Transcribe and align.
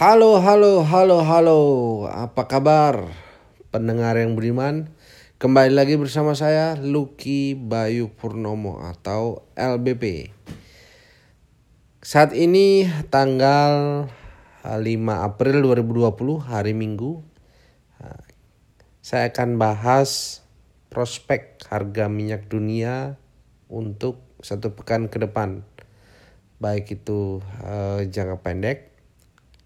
Halo, 0.00 0.40
halo, 0.40 0.80
halo, 0.80 1.20
halo. 1.20 1.60
Apa 2.08 2.48
kabar 2.48 3.12
pendengar 3.68 4.16
yang 4.16 4.32
beriman? 4.32 4.96
Kembali 5.36 5.76
lagi 5.76 6.00
bersama 6.00 6.32
saya 6.32 6.72
Lucky 6.80 7.52
Bayu 7.52 8.08
Purnomo 8.08 8.80
atau 8.80 9.44
LBP. 9.60 10.32
Saat 12.00 12.32
ini 12.32 12.88
tanggal 13.12 14.08
5 14.64 14.80
April 15.04 15.68
2020 15.68 16.48
hari 16.48 16.72
Minggu. 16.72 17.20
Saya 19.04 19.28
akan 19.28 19.60
bahas 19.60 20.40
prospek 20.88 21.60
harga 21.68 22.08
minyak 22.08 22.48
dunia 22.48 23.20
untuk 23.68 24.24
satu 24.40 24.72
pekan 24.72 25.12
ke 25.12 25.20
depan. 25.20 25.60
Baik 26.56 26.88
itu 26.88 27.44
uh, 27.60 28.00
jangka 28.08 28.40
pendek 28.40 28.89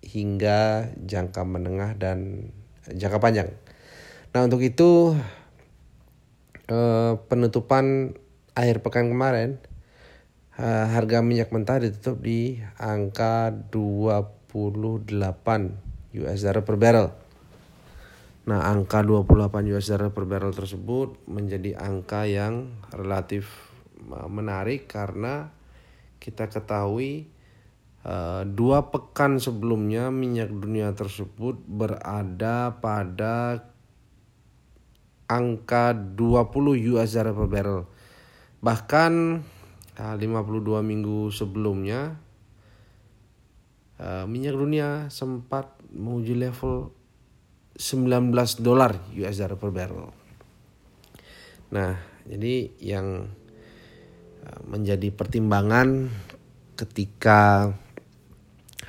hingga 0.05 0.93
jangka 1.01 1.43
menengah 1.49 1.97
dan 1.97 2.51
jangka 2.93 3.19
panjang. 3.19 3.49
Nah 4.37 4.45
untuk 4.45 4.61
itu 4.61 5.17
eh, 6.69 7.13
penutupan 7.31 8.13
akhir 8.53 8.85
pekan 8.85 9.09
kemarin 9.11 9.57
eh, 10.61 10.87
harga 10.93 11.25
minyak 11.25 11.51
mentah 11.51 11.81
ditutup 11.81 12.21
di 12.21 12.61
angka 12.77 13.51
28 13.73 15.09
US 16.15 16.41
dollar 16.45 16.63
per 16.63 16.77
barrel. 16.77 17.09
Nah 18.45 18.69
angka 18.69 19.01
28 19.01 19.73
US 19.73 19.87
dollar 19.89 20.13
per 20.13 20.29
barrel 20.29 20.53
tersebut 20.53 21.17
menjadi 21.25 21.81
angka 21.81 22.29
yang 22.29 22.77
relatif 22.93 23.49
eh, 24.05 24.29
menarik 24.29 24.85
karena 24.85 25.49
kita 26.21 26.49
ketahui 26.49 27.34
dua 28.45 28.93
pekan 28.93 29.41
sebelumnya 29.41 30.13
minyak 30.13 30.53
dunia 30.53 30.93
tersebut 30.93 31.57
berada 31.65 32.77
pada 32.77 33.65
angka 35.25 35.97
20 35.97 36.93
US 36.97 37.17
dollar 37.17 37.33
per 37.33 37.49
barrel. 37.49 37.81
Bahkan 38.61 39.13
uh, 39.97 40.17
52 40.21 40.85
minggu 40.85 41.33
sebelumnya 41.33 42.21
uh, 44.01 44.25
minyak 44.29 44.57
dunia 44.57 45.09
sempat 45.09 45.73
menguji 45.89 46.37
level 46.37 46.93
19 47.81 48.31
dolar 48.61 49.01
US 49.17 49.37
dollar 49.41 49.57
per 49.57 49.71
barrel. 49.73 50.09
Nah, 51.75 51.97
jadi 52.29 52.71
yang 52.79 53.27
menjadi 54.69 55.09
pertimbangan 55.09 56.13
ketika 56.77 57.73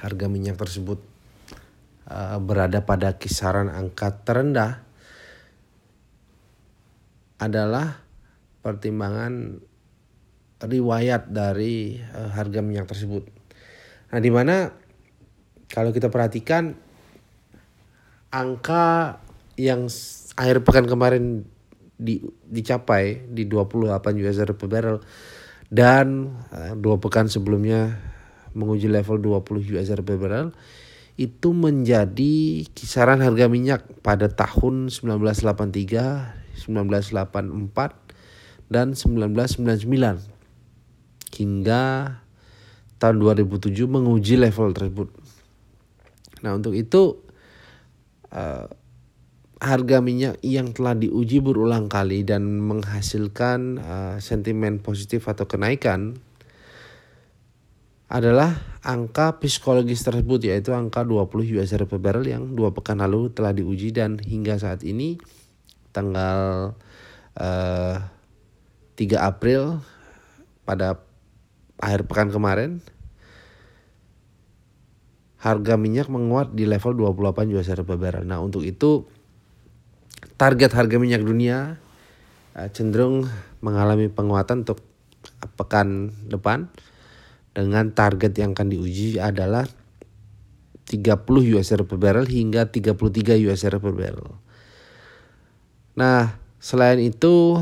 harga 0.06 0.30
minyak 0.30 0.62
tersebut 0.62 1.02
uh, 2.10 2.38
berada 2.38 2.86
pada 2.86 3.18
kisaran 3.18 3.74
angka 3.74 4.14
terendah 4.22 4.86
adalah 7.42 8.06
pertimbangan 8.62 9.60
riwayat 10.62 11.30
dari 11.34 11.98
uh, 12.00 12.30
harga 12.32 12.62
minyak 12.62 12.86
tersebut. 12.86 13.26
Nah, 14.14 14.20
di 14.22 14.32
mana 14.32 14.72
kalau 15.68 15.90
kita 15.90 16.14
perhatikan 16.14 16.78
angka 18.30 19.18
yang 19.58 19.90
akhir 20.38 20.62
pekan 20.62 20.86
kemarin 20.86 21.44
di, 21.96 22.20
dicapai 22.48 23.28
di 23.32 23.48
28 23.48 24.22
US 24.22 24.36
dollar 24.36 24.56
per 24.56 24.68
barrel 24.68 24.98
dan 25.72 26.36
uh, 26.52 26.74
dua 26.78 27.00
pekan 27.02 27.32
sebelumnya 27.32 27.98
menguji 28.56 28.88
level 28.88 29.20
20 29.20 29.76
US 29.76 29.92
per 29.92 30.18
barrel 30.18 30.56
itu 31.16 31.56
menjadi 31.56 32.68
kisaran 32.76 33.24
harga 33.24 33.48
minyak 33.48 33.88
pada 34.04 34.28
tahun 34.28 34.92
1983, 34.92 36.60
1984 36.60 38.68
dan 38.68 38.92
1999 38.92 39.88
hingga 41.36 41.84
tahun 43.00 43.16
2007 43.20 43.76
menguji 43.88 44.36
level 44.40 44.72
tersebut. 44.76 45.10
Nah, 46.44 46.56
untuk 46.60 46.76
itu 46.76 47.16
uh, 48.36 48.68
harga 49.64 50.04
minyak 50.04 50.36
yang 50.44 50.76
telah 50.76 51.00
diuji 51.00 51.40
berulang 51.40 51.88
kali 51.88 52.28
dan 52.28 52.60
menghasilkan 52.60 53.80
uh, 53.80 54.20
sentimen 54.20 54.84
positif 54.84 55.32
atau 55.32 55.48
kenaikan 55.48 56.20
adalah 58.06 58.54
angka 58.86 59.42
psikologis 59.42 60.06
tersebut 60.06 60.46
yaitu 60.46 60.72
angka 60.78 61.02
20 61.02 61.58
US 61.58 61.74
per 61.74 61.98
barrel 61.98 62.26
yang 62.30 62.54
dua 62.54 62.70
pekan 62.70 63.02
lalu 63.02 63.34
telah 63.34 63.50
diuji 63.50 63.90
dan 63.90 64.22
hingga 64.22 64.62
saat 64.62 64.86
ini 64.86 65.18
tanggal 65.90 66.74
eh, 67.34 67.98
3 68.96 69.02
April 69.20 69.82
pada 70.64 71.02
akhir 71.82 72.06
pekan 72.08 72.30
kemarin 72.30 72.80
harga 75.46 75.78
minyak 75.78 76.10
menguat 76.10 76.58
di 76.58 76.66
level 76.66 77.14
28 77.14 77.54
US 77.54 77.70
per 77.86 77.98
barrel. 78.02 78.26
Nah, 78.26 78.42
untuk 78.42 78.66
itu 78.66 79.06
target 80.42 80.74
harga 80.74 80.98
minyak 80.98 81.22
dunia 81.22 81.78
uh, 82.58 82.70
cenderung 82.74 83.30
mengalami 83.62 84.10
penguatan 84.10 84.66
untuk 84.66 84.82
pekan 85.54 86.10
depan 86.26 86.74
dengan 87.56 87.96
target 87.96 88.36
yang 88.36 88.52
akan 88.52 88.68
diuji 88.68 89.16
adalah 89.16 89.64
30 90.86 91.56
US 91.56 91.72
dollar 91.72 91.88
per 91.88 91.98
barrel 91.98 92.28
hingga 92.28 92.68
33 92.68 93.40
US 93.48 93.64
dollar 93.64 93.80
per 93.80 93.94
barrel. 93.96 94.30
Nah, 95.96 96.36
selain 96.60 97.00
itu 97.00 97.56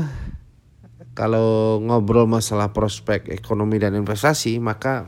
kalau 1.14 1.78
ngobrol 1.78 2.26
masalah 2.26 2.74
prospek 2.74 3.30
ekonomi 3.30 3.78
dan 3.78 3.94
investasi, 3.94 4.58
maka 4.58 5.06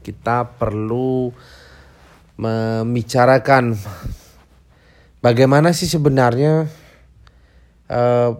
kita 0.00 0.56
perlu 0.56 1.30
membicarakan 2.40 3.76
bagaimana 5.20 5.76
sih 5.76 5.86
sebenarnya 5.86 6.66
eh, 7.92 8.30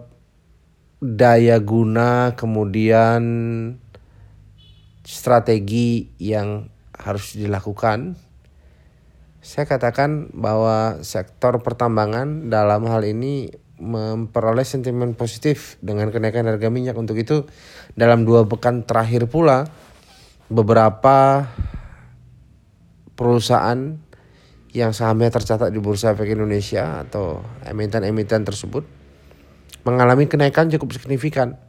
daya 0.99 1.57
guna 1.61 2.33
kemudian 2.33 3.21
strategi 5.03 6.11
yang 6.19 6.71
harus 6.95 7.35
dilakukan, 7.35 8.15
saya 9.43 9.67
katakan 9.67 10.31
bahwa 10.31 11.03
sektor 11.03 11.59
pertambangan 11.59 12.47
dalam 12.47 12.87
hal 12.87 13.03
ini 13.03 13.51
memperoleh 13.75 14.63
sentimen 14.63 15.11
positif 15.19 15.75
dengan 15.83 16.07
kenaikan 16.15 16.47
harga 16.47 16.71
minyak. 16.71 16.95
Untuk 16.95 17.19
itu, 17.19 17.43
dalam 17.99 18.23
dua 18.23 18.47
pekan 18.47 18.87
terakhir 18.87 19.27
pula, 19.27 19.67
beberapa 20.47 21.47
perusahaan 23.19 23.99
yang 24.73 24.89
sahamnya 24.95 25.29
tercatat 25.29 25.69
di 25.69 25.77
Bursa 25.77 26.17
Efek 26.17 26.33
Indonesia 26.33 27.05
atau 27.05 27.45
emiten-emiten 27.67 28.41
tersebut 28.41 28.87
mengalami 29.85 30.25
kenaikan 30.25 30.71
cukup 30.71 30.95
signifikan. 30.95 31.59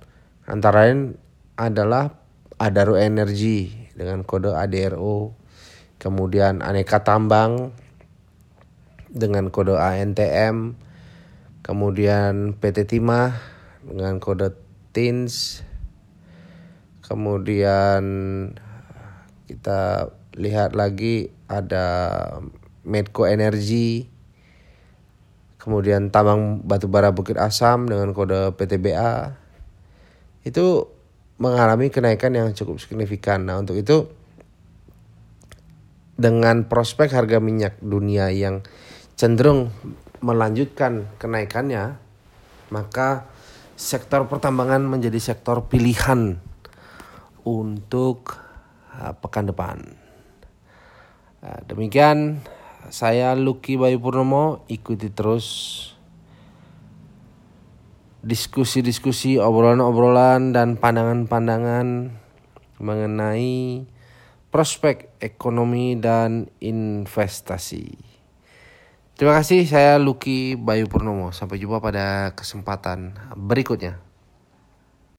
Antara 0.48 0.88
lain 0.88 1.18
adalah 1.58 2.23
Adaro 2.58 2.94
Energy 2.94 3.90
dengan 3.98 4.22
kode 4.22 4.54
ADRO, 4.54 5.34
kemudian 5.98 6.62
Aneka 6.62 7.02
Tambang 7.02 7.74
dengan 9.10 9.50
kode 9.50 9.78
ANTM, 9.78 10.78
kemudian 11.62 12.54
PT 12.58 12.86
Timah 12.86 13.38
dengan 13.82 14.18
kode 14.22 14.54
TINS, 14.94 15.66
kemudian 17.02 18.02
kita 19.50 20.10
lihat 20.38 20.78
lagi 20.78 21.34
ada 21.50 21.86
Medco 22.86 23.26
Energy, 23.26 24.06
kemudian 25.58 26.14
tambang 26.14 26.62
batubara 26.62 27.10
Bukit 27.10 27.38
Asam 27.38 27.90
dengan 27.90 28.14
kode 28.14 28.54
PTBA. 28.54 29.38
Itu 30.46 30.93
mengalami 31.38 31.90
kenaikan 31.90 32.34
yang 32.34 32.54
cukup 32.54 32.78
signifikan. 32.78 33.46
Nah, 33.46 33.58
untuk 33.58 33.74
itu 33.78 34.06
dengan 36.14 36.70
prospek 36.70 37.10
harga 37.10 37.42
minyak 37.42 37.82
dunia 37.82 38.30
yang 38.30 38.62
cenderung 39.18 39.74
melanjutkan 40.22 41.10
kenaikannya, 41.18 41.98
maka 42.70 43.26
sektor 43.74 44.30
pertambangan 44.30 44.86
menjadi 44.86 45.18
sektor 45.18 45.66
pilihan 45.66 46.38
untuk 47.42 48.38
uh, 48.94 49.12
pekan 49.18 49.50
depan. 49.50 49.78
Uh, 51.42 51.60
demikian 51.66 52.40
saya 52.88 53.34
Lucky 53.34 53.74
Bayu 53.74 53.98
Purnomo 53.98 54.64
ikuti 54.70 55.10
terus 55.10 55.46
diskusi-diskusi, 58.24 59.36
obrolan-obrolan 59.36 60.56
dan 60.56 60.80
pandangan-pandangan 60.80 62.08
mengenai 62.80 63.84
prospek 64.48 65.12
ekonomi 65.20 66.00
dan 66.00 66.48
investasi. 66.58 67.94
Terima 69.14 69.38
kasih, 69.38 69.62
saya 69.68 70.00
Lucky 70.00 70.56
Bayu 70.56 70.90
Purnomo. 70.90 71.30
Sampai 71.30 71.60
jumpa 71.60 71.78
pada 71.78 72.34
kesempatan 72.34 73.14
berikutnya. 73.38 74.00